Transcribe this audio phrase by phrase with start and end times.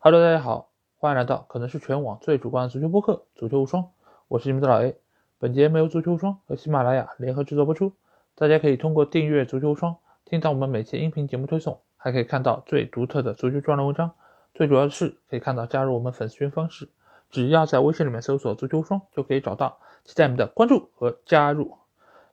[0.00, 3.82] Hello，大家好，欢迎来到可能是全网最主观的足球播客《足球无双》，
[4.28, 4.94] 我是你们的老 A。
[5.40, 7.92] 本节目由足球无双和喜马拉雅联合制作播出。
[8.36, 14.12] 大家可以通过订阅足球无双，听到我们每期音频节目推送，还可以看到最独特的足球专栏文章。
[14.54, 16.88] 最主要的是，可以看到加入我们粉丝群方式，
[17.28, 19.80] 只要在微信里面搜索“足球无双”就可以找到。
[20.04, 21.76] 期待你们的关注和加入。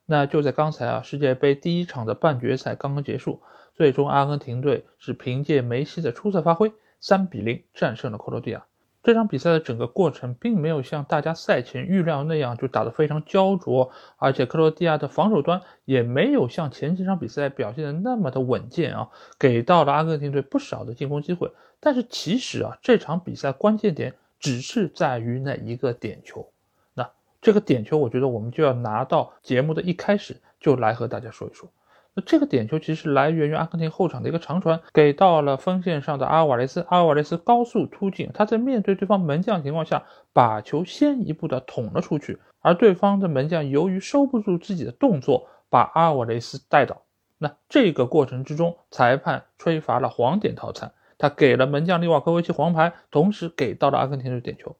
[0.04, 3.42] 那就在刚才啊，世界杯第一场的半决赛刚刚结束，
[3.74, 6.72] 最终阿根廷队是凭借梅西的出色发挥。
[7.00, 8.64] 三比零战胜了克罗地亚。
[9.02, 19.08] 这场比赛的整个过程并没有像大家赛前预料那样就打得非常焦灼，而且克罗地亚的防守端也没有像前几场比赛表现的那么的稳健啊，
[19.38, 21.48] 给到了阿根廷队不少的进攻机会。
[21.78, 26.50] 但是其实啊，这场比赛关键点只是在于那一个点球。
[26.92, 27.08] 那
[27.40, 31.70] 这个点球，我觉得我们就要拿到节目的一开始就来和大家说一说。
[32.16, 36.86] 那这个点球其实来源于阿根廷后场的一个长传，给到了锋线上的阿瓦雷斯。
[36.88, 40.02] 阿瓦雷斯高速突进，他在面对对方门将情况下，
[40.32, 47.02] 把球先一步的捅了出去，而对方的门将由于收不住自己的动作，把阿瓦雷斯带倒。
[47.36, 54.74] 那这个过程之中，裁判吹罚了黄点套餐，他给了门将利瓦科维奇黄牌，同时给到了阿根廷的点球。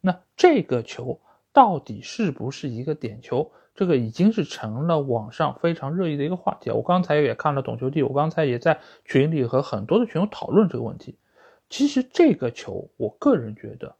[0.00, 1.20] 那这个球
[1.52, 3.52] 到底是不是一个点球？
[3.78, 6.68] 这个已经是成了网上非常热议的一个话题。
[6.72, 11.16] 我刚才也看了懂球帝，我刚才也在群里和很多的群友讨论这个问题。
[11.70, 13.94] 其实这个球，我个人觉得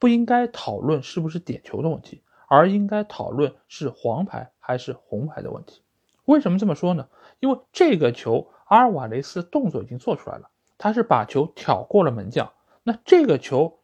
[0.00, 5.82] 不应该讨论是不是点球的问题，而应该讨论是黄牌还是红牌的问题。
[6.24, 7.06] 为什么这么说呢？
[7.38, 12.50] 因为这个球阿尔瓦雷斯动作已经做出来了，他是把球挑过了门将。
[12.82, 13.78] 那这个球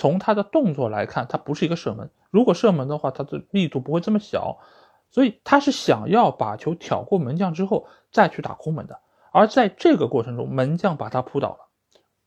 [0.00, 2.08] 从他的动作来看，他不是一个射门。
[2.30, 4.56] 如果射门的话，他的力度不会这么小，
[5.10, 8.98] 所以他是想要把球挑过门将之后再去打空门的。
[9.30, 11.68] 而在这个过程中，门将把他扑倒了。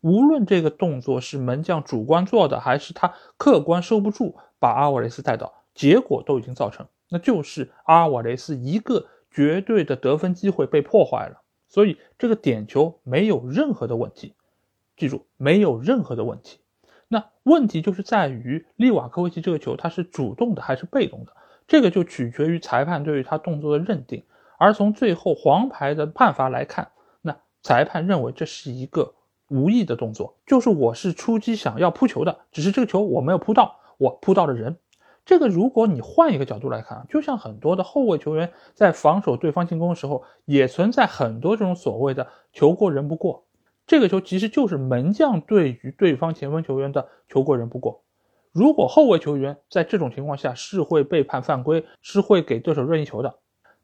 [0.02, 11.42] 无论这个动作是门将主观做的，还是他客观收不住把阿瓦雷斯带倒，结果都已经造成，那就是阿瓦雷斯一个绝对的得分机会被破坏了。
[11.68, 14.36] 所以这个点球没有任何的问题，
[14.96, 16.60] 记住，没有任何的问题。
[17.14, 21.34] 那问题就是在于利瓦科维奇这个球，他是主动的还是被动的？
[21.68, 24.24] 这个就取决于裁判对于他动作的认定。
[24.58, 26.90] 而从最后黄牌的判罚来看，
[27.22, 29.14] 那裁判认为这是一个
[29.50, 34.76] 无意的动作，就是我是出击想要扑球的，只是这个球我没有扑到，我扑到了人。
[35.24, 43.44] 这个如果你换一个角度来看，就像很多的后卫球员在防守对方进攻的时候，也存在很多这种所谓的球过人不过。
[43.86, 48.02] 这个球其实就是门将对于对方前锋球员的球过人不过。
[48.52, 53.36] 如果后卫球员在这种情况下是会被判犯规，是会给对手任意球的，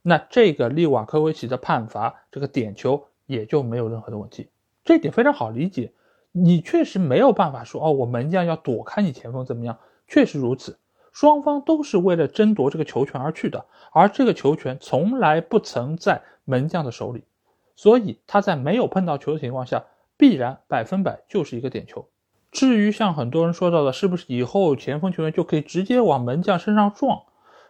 [0.02, 4.50] 那这个利瓦科维奇的判罚这个点球也就没有任何的问题。
[4.84, 5.92] 这点非常好理解，
[6.31, 9.78] 你确实没有办法说哦，我门将要躲开你前锋怎么样？
[10.08, 10.78] 确实如此，
[11.12, 17.24] 双方都是为了争夺这个球权而去的，而这个球权从来不曾在门将的手里。
[17.79, 19.85] 所以他在没有碰到球的情况下，
[20.17, 22.09] 必然百分百就是一个点球。
[22.51, 27.22] 至于像很多人说到的，是不是以后前锋球员就可以直接往门将身上撞？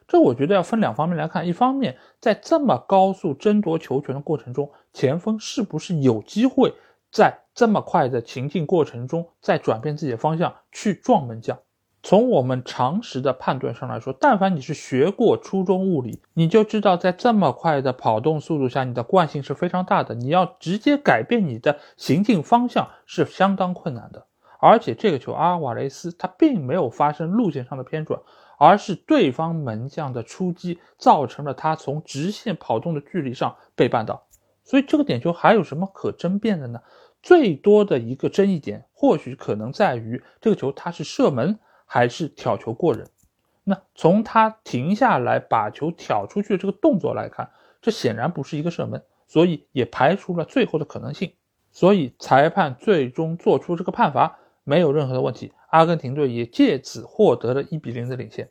[0.08, 1.48] 这我觉得要分两方面来看。
[1.48, 6.74] 一方面，在这么高速争夺球权的过程中，前锋是不是有机会
[7.12, 11.60] 在这么快的情境过程中再转变自己的方向去撞门将？
[12.02, 20.16] 从我们常识的判断上来说，但凡你是学过初中物理，你就知道，在这么快的跑动速度下，你的惯性是非常大的。
[20.16, 24.26] 你要直接改变你的行进方向是相当困难的。
[24.62, 28.22] 而且这个球，阿尔瓦雷斯他并没有发生路线上的偏转，
[28.58, 34.24] 而是对方门将的出击造成了他从直线跑动的距离上被绊倒。
[34.64, 36.80] 所以这个点球还有什么可争辩的呢？
[37.22, 41.60] 最多的一个争议点，或许可能在于这个球它是射门。
[41.92, 43.08] 还是挑球过人，
[43.64, 47.50] 那从他停下来把球挑出去的这个动作来看，
[47.82, 51.34] 这显然不是一个射门，所以也排除了最后的可能性。
[51.72, 58.50] 所以裁判最终做出这个判罚没有任何的问题，阿根廷队也借此获得了一比零的领先。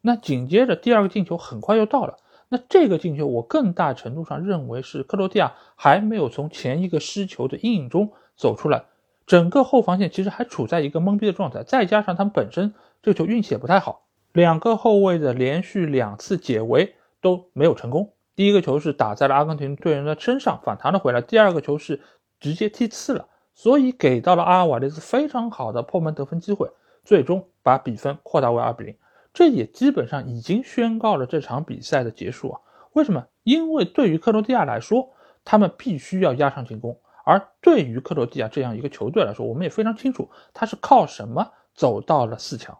[0.00, 2.16] 那紧接着第二个进球很快又到了，
[2.48, 8.82] 那这个进球我更大程度上认为是克罗地亚还没有从前一个失球的阴影中走出来。
[9.26, 18.12] 整个后防线其实还处在一个懵逼的状态，再加上他们本身这个球运气也不太好，两个后卫的连续两次解围都没有成功。
[18.36, 22.00] 第一个球是打在了阿根廷队员的身上反弹了回来，第二个球是
[22.38, 26.70] 直接踢刺了，所以给到了阿尔瓦雷斯非常好的破门得分机会，
[27.04, 28.96] 最终把比分扩大为二比零。
[29.32, 32.60] 这也基本上已经宣告了这场比赛的结束啊！
[32.92, 33.26] 为什么？
[33.44, 35.10] 因为对于克罗地亚来说，
[35.44, 36.98] 他们必须要压上进攻。
[37.24, 42.76] 而对于克罗地亚这样一个球队来说，我们也非常清楚，他是靠什么走到了四强，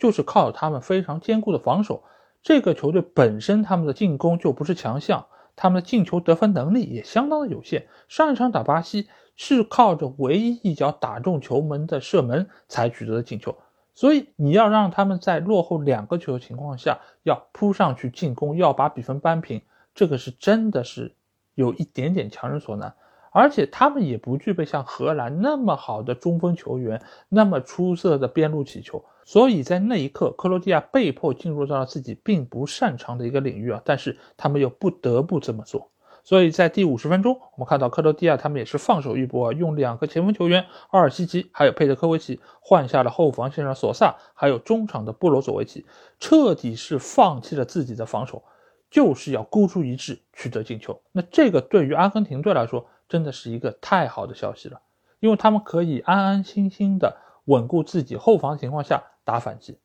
[0.00, 2.02] 就是靠他们非常坚固的防守。
[2.42, 7.86] 这个球队本身他们的进攻就不是强项，他们的进球得分能力也相当的有限。
[8.08, 13.56] 上一场打巴西是靠着唯一一脚打中球门的射门才取得的进球，
[13.94, 19.60] 所以你要让他们在落后两个球的情况下要扑上去进攻，要把比分扳平，
[19.94, 21.14] 这个是真的是
[21.54, 22.94] 有一点点强人所难。
[23.30, 35.90] 而且他们也不具备像荷兰那么好的中锋球员，那么出色的边路起球，所以在那一刻，克罗地亚被迫进入到了自己并不擅长的一个领域啊，但是他们又不得不这么做。
[36.22, 45.86] 所以在第五十分钟，我们看到克罗地亚他们也是放手一搏，用两个前锋球员奥尔西奇还有佩德科维奇换下了后防线上索萨，还有中场的布罗佐维奇，
[46.18, 48.42] 彻底是放弃了自己的防守，
[48.90, 51.00] 就是要孤注一掷取得进球。
[51.12, 54.80] 那这个对于阿根廷队来说，真的是一个太好的消息了，
[55.18, 57.14] 因为他们可以安安心心的
[57.44, 59.76] 稳固自己后防情况下打反击，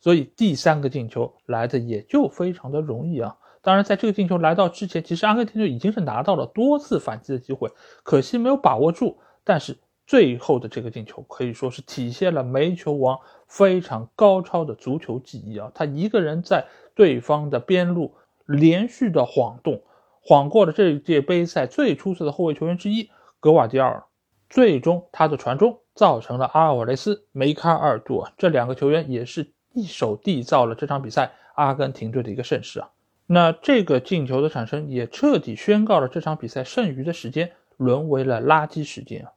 [0.00, 3.36] 所以第三个进球来的也就非常的容易啊。
[3.62, 7.70] 当然，在这个进球来到之前，其实阿根廷队已经是拿到了多次反击的机会，
[8.02, 9.16] 可惜没有把握住。
[9.44, 18.12] 但是最后的这个进球可以说是体现了煤球王非常高超的足球技艺啊，他一个人在对方的边路
[18.46, 19.80] 连续的晃动。
[20.26, 23.10] 晃过了这一届杯赛最出色的后卫球员之一
[23.40, 24.04] 格瓦迪奥尔，
[24.48, 32.88] 最终他的传中造成了阿尔瓦雷斯梅开二度，这两个球员也是一手缔造了这场比赛阿根廷队的一个盛世啊。
[33.26, 39.32] 那这个进球的产生也彻底宣告了这场比赛剩余的时间沦为了垃圾时间啊。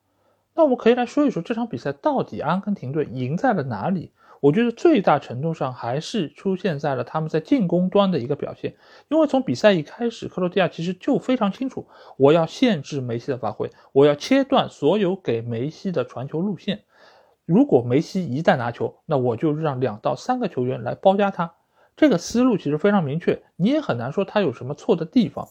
[0.55, 4.11] 那我们可以来说一说这场比赛到底阿根廷队赢在了哪里？
[4.39, 8.75] 我觉得最大程度上还是出现在了他们在进攻端的一个表现，
[9.09, 11.87] 因为从比赛一开始，克罗地亚其实就非常清楚，
[12.17, 16.83] 我要限制梅西的发挥，我要切断所有给梅西的传球路线。
[17.45, 21.53] 如果梅西一旦拿球，那我就让两到三个球员来包夹他。
[21.95, 25.47] 这个思路其实非常明确，你也很难说他有什么错的地方。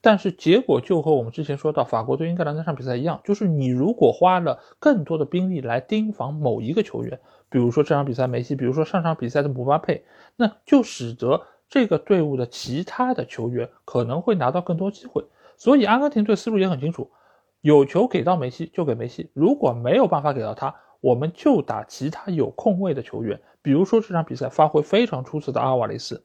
[0.00, 7.18] 但是结果就和我们之前说到法国对英格兰那场比赛一样，就是你如果花了更多的兵力来盯防某一个球员，
[7.54, 10.04] 比如说这场比赛梅西，比如说上场比赛的姆巴佩，
[10.34, 15.24] 那就使得这个队伍的其他的球员可能会拿到更多机会。
[15.56, 17.12] 所以阿根廷队思路也很清楚，
[17.60, 26.24] 有球给到梅西就给梅西，如果没有办法给到他，我们就打其他有空位的球员，比如说这场比赛发挥非常出色的阿瓦雷斯。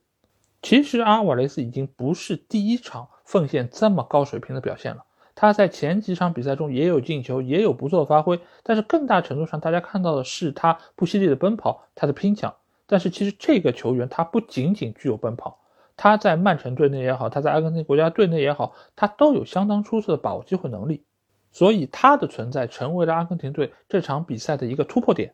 [0.62, 3.06] 其实阿瓦雷斯已经不是第一场。
[3.24, 5.04] 奉献这么高水平的表现了，
[5.40, 12.54] 他在前几场比赛中也有进球，也有不错的发挥，但是更大程度上大家看到的是他不犀利的奔跑，他的拼抢。
[12.86, 15.58] 但是其实这个球员他不仅仅具有奔跑，
[15.96, 21.04] 他在曼城队内也好，他在阿根廷国家队内也好，他都有相当出色的把握机会能力，
[21.52, 25.32] 所以他的存在成为了阿根廷队这场比赛的一个突破点，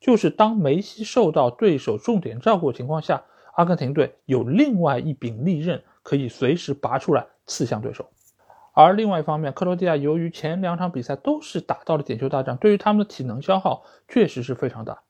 [0.00, 3.22] 就是当梅西受到对手重点照顾的情况下，
[3.52, 5.82] 阿根廷队有另外一柄利刃。
[6.06, 8.08] 可以随时拔出来刺向对手，
[8.78, 15.00] 而另外一方面，克罗地亚由于前两场比赛都是打到了点球大战，对于他们的体能消耗确实是非常大。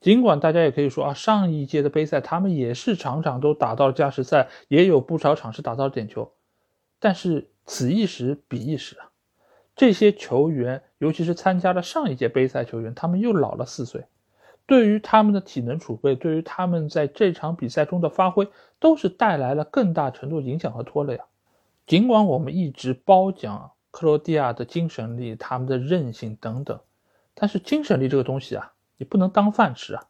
[0.00, 6.32] 尽管大家也可以说啊，上一届的杯赛他们也是场场都打到了加时赛，也有不少场是打到了点球，
[6.98, 9.10] 但是此一时彼一时啊，
[9.76, 14.06] 这些球员，尤其是参加了上一届杯赛球员，他们又老了四岁。
[14.64, 21.26] 对于他们的体能储备，对于他们在这场比赛中的发挥，都是带来了更大程度影响和拖累啊。
[21.90, 26.78] 尽管我们一直褒奖克罗地亚的精神力、他们的韧性等等，
[27.34, 30.04] 但是精神力这个东西啊，你不能当饭吃啊。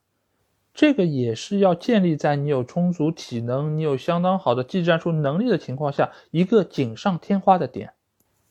[0.75, 7.94] 这个也是要建立在你有充足体能、你有相当好的技战术能力的情况下，一个锦上添花的点。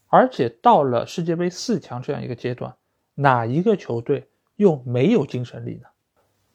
[0.08, 2.74] 而且到了世界杯四强这样一个阶段，
[3.14, 5.86] 哪一个球队又没有精神力呢？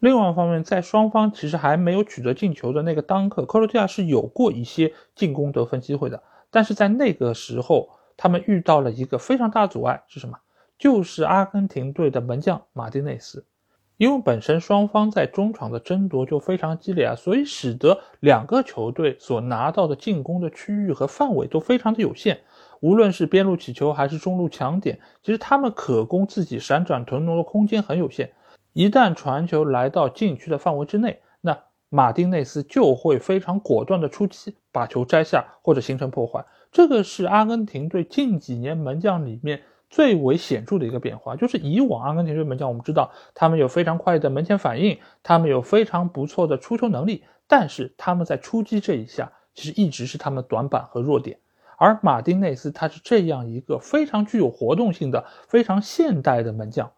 [0.01, 6.21] 另外一方面，在双方其实还没有取得进球的那个当刻，克罗地亚是有过一些进攻得分机会的。
[6.55, 10.39] 但是在那个时候，他们遇到了一个非常大的阻碍，是什么？
[10.79, 13.45] 就是阿根廷队的门将马丁内斯。
[13.97, 22.39] 因为本身双方在中场的争夺就非常激烈啊，所以使得两个球队所拿到的进攻的区域和范围都非常的有限。
[22.79, 28.31] 无论是边路起球还是中路抢点，其实他们可供自己闪转腾挪的空间很有限。
[28.75, 31.21] 一旦传球来到禁区的范围之内，
[31.95, 36.45] 马丁内斯就会非常果断的出击，把球摘下或者形成破坏。
[36.73, 41.37] 这个是阿根廷队近几年门将里面最为显著的一个变化。
[41.37, 51.39] 就是以往阿根廷队门将，我们知道他们有非常快的门前反应，他们有非常不错的出球能力，但是他们在出击这一下，其实一直是他们的短板和弱点。
[51.79, 56.91] 而马丁内斯他是这样一个非常具有活动性的、非常现代的门将，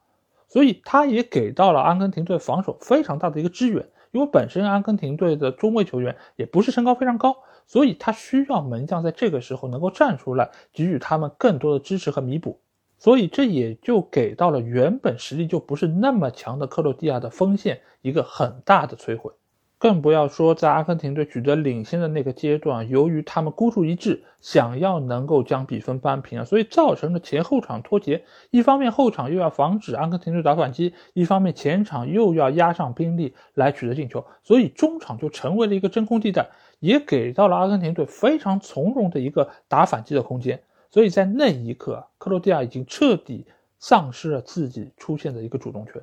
[0.49, 3.87] 所以他也给到了阿根廷队防守非常大的一个支援。
[4.17, 12.59] 因为本身阿根廷队的中卫球员也不是身高非常高，所以他需要门将在这个时候能够站出来，给予他们更多的支持和弥补。
[12.99, 19.31] 所以这也就给到了原本实力就不是那么强的克罗地亚的锋线一个很大的摧毁。
[19.79, 28.25] 更不要说在阿根廷队取得领先的那个阶段，由于他们孤注一掷，想要能够将比分扳平，所以造成了前后场脱节。
[28.51, 36.49] 一方面后场又要防止阿根廷队打反击，一方面前场又要压上兵力来取得进球，所以中场就成为了一个真空地带，
[36.81, 40.63] 也给到了阿根廷队非常从容的一个打反击的空间。
[40.91, 43.45] 所以在那一刻，克罗地亚已经彻底
[43.79, 46.03] 丧失了自己出现的一个主动权。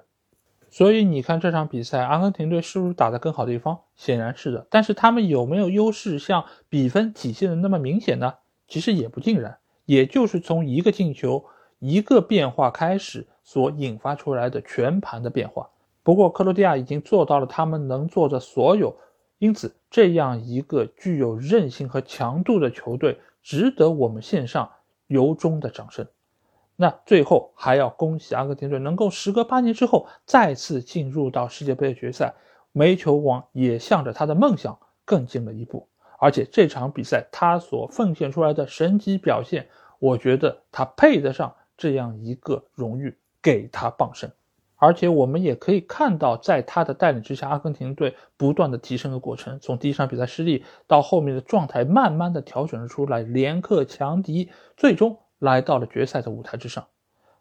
[0.73, 3.81] 所以你看这场比赛，阿根廷队是不是打得更好的一方？
[3.95, 4.65] 显然是的。
[4.71, 8.33] 但是他们有没有优势像比分体现的那么明显呢？
[8.67, 9.59] 其实也不尽然。
[9.85, 11.45] 也就是从一个进球、
[11.77, 15.69] 一个变化开始所引发出来的全盘的变化。
[16.01, 18.97] 不过克罗地亚已经做到了他们能做的所有，
[19.37, 24.71] 因此这样一个具有韧性和强度的球队，值得我们献上
[25.05, 26.07] 由衷的掌声。
[26.83, 32.33] 那最后还要恭喜阿根廷队能够时隔八年之后再次进入到世界杯的决赛，
[32.73, 35.87] 煤球王也向着他的梦想更近了一步。
[36.19, 44.29] 而且这场比赛他所奉献出来的神级表现，我觉得他配得上这样一个荣誉，给他傍身。
[44.75, 55.17] 而且我们也可以看到，在他的带领之下，阿根廷队不断的提升的过程，从第一场比赛失利到后面的状态慢慢的调整了出来，连克强敌，最终。
[55.43, 56.87] 来到了决赛的舞台之上，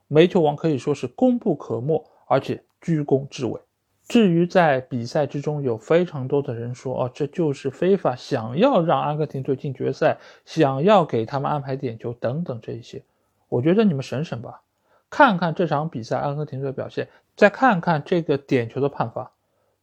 [0.09, 3.61] 煤球王可以说是功不可没，而且居功至伟。
[4.09, 13.04] 至于在比赛之中，有非常多的人说，哦，这就是非法，想要让阿根廷队进决赛，想要给他们安排点球等等这一些，
[13.49, 14.62] 我觉得你们省省吧，
[15.09, 19.30] 看看这场比赛阿根廷队的表现，再看看这个点球的判罚，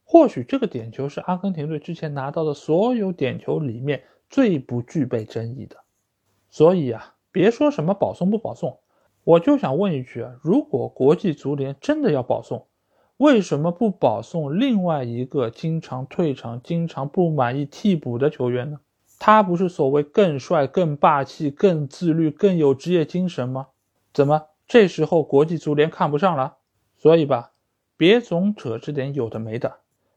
[0.04, 5.78] 或许这个点球是阿根廷队之前拿到的所有点球里面最不具备争议的。
[6.50, 7.14] 所以啊。
[7.32, 8.78] 别说什么保送不保送，
[9.24, 12.66] 我就想问一句啊，如果国际足联真的要保送，
[13.16, 18.80] 为什么不保送另外一个经常退场、经常不满意替补的球员呢？
[19.18, 23.66] 他不是所谓更帅、更霸气、更自律、更有职业精神吗？
[24.14, 26.56] 怎么这时候国际足联看不上了？
[26.96, 27.52] 所以吧，
[27.96, 29.76] 别总扯这点有的没的。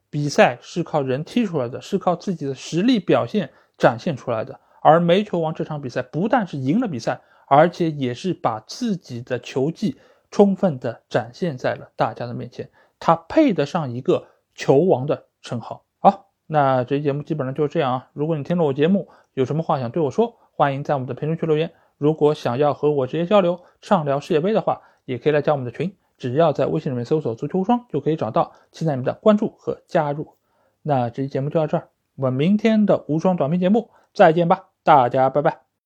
[0.10, 4.60] 比赛是靠人踢出来的，是靠自己的实力表现展现出来的。
[4.84, 9.98] 而煤球王这场比赛不但是赢了比赛，而且也是把自己的球技
[10.30, 15.86] 充分的展现在了大家的面前，他配得上一个球王的称号。
[16.00, 18.10] 好，那这期节目基本上就是这样啊。
[18.14, 21.72] 如果你听了我节目，有什么话想对我说，欢迎在我们的评论区留言。
[21.98, 30.36] 如果想要和我直接交流畅聊世界杯的话，也可以来加我们的群，只要在微信里面搜索“足球无双”就可以找到，期待你们的关注和加入。
[30.82, 31.88] 那这期节目就到这儿，
[32.18, 34.73] 我们明天的无双短片节目再见吧。
[34.84, 35.63] 大家拜拜。